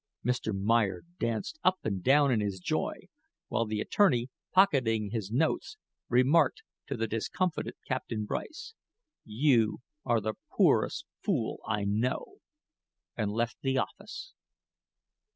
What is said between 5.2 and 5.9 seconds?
notes,